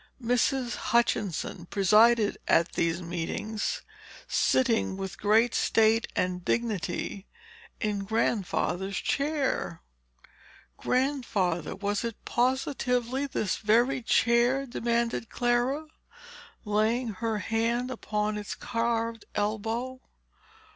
[0.19, 0.73] Mrs.
[0.89, 3.83] Hutchinson presided at these meetings,
[4.27, 7.27] sitting, with great state and dignity,
[7.79, 9.83] in Grandfather's chair."
[10.75, 15.85] "Grandfather, was it positively this very chair?" demanded Clara,
[16.65, 20.01] laying her hand upon its carved elbow.